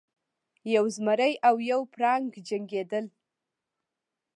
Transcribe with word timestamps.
یو 0.75 0.85
زمری 0.95 1.33
او 1.47 1.55
یو 1.71 1.81
پړانګ 1.93 2.31
جنګیدل. 2.47 3.05